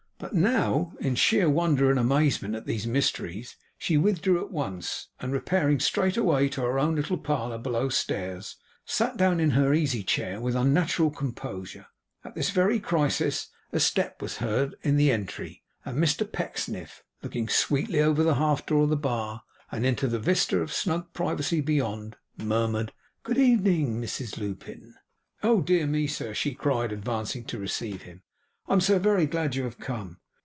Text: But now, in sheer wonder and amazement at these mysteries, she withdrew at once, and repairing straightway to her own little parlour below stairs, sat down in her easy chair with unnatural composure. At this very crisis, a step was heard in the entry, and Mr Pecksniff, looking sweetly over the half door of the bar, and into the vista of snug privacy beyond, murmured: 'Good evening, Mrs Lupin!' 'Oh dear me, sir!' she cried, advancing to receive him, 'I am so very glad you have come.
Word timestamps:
But 0.23 0.35
now, 0.35 0.93
in 0.99 1.15
sheer 1.15 1.49
wonder 1.49 1.89
and 1.89 1.97
amazement 1.99 2.53
at 2.53 2.67
these 2.67 2.85
mysteries, 2.85 3.55
she 3.79 3.97
withdrew 3.97 4.45
at 4.45 4.51
once, 4.51 5.07
and 5.19 5.33
repairing 5.33 5.79
straightway 5.79 6.47
to 6.49 6.61
her 6.61 6.77
own 6.77 6.95
little 6.95 7.17
parlour 7.17 7.57
below 7.57 7.89
stairs, 7.89 8.55
sat 8.85 9.17
down 9.17 9.39
in 9.39 9.49
her 9.49 9.73
easy 9.73 10.03
chair 10.03 10.39
with 10.39 10.55
unnatural 10.55 11.09
composure. 11.09 11.87
At 12.23 12.35
this 12.35 12.51
very 12.51 12.79
crisis, 12.79 13.49
a 13.73 13.79
step 13.79 14.21
was 14.21 14.37
heard 14.37 14.75
in 14.83 14.95
the 14.95 15.09
entry, 15.11 15.63
and 15.83 15.97
Mr 15.97 16.31
Pecksniff, 16.31 17.03
looking 17.23 17.49
sweetly 17.49 17.99
over 17.99 18.21
the 18.21 18.35
half 18.35 18.63
door 18.67 18.83
of 18.83 18.89
the 18.89 18.95
bar, 18.95 19.41
and 19.71 19.87
into 19.87 20.07
the 20.07 20.19
vista 20.19 20.59
of 20.59 20.71
snug 20.71 21.11
privacy 21.13 21.61
beyond, 21.61 22.15
murmured: 22.37 22.93
'Good 23.23 23.39
evening, 23.39 23.99
Mrs 23.99 24.37
Lupin!' 24.37 24.93
'Oh 25.41 25.61
dear 25.61 25.87
me, 25.87 26.05
sir!' 26.05 26.35
she 26.35 26.53
cried, 26.53 26.91
advancing 26.91 27.43
to 27.45 27.57
receive 27.57 28.03
him, 28.03 28.21
'I 28.67 28.73
am 28.73 28.79
so 28.81 28.99
very 28.99 29.25
glad 29.25 29.53
you 29.55 29.63
have 29.65 29.79
come. 29.79 30.19